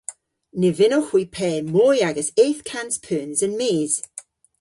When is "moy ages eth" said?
1.73-2.61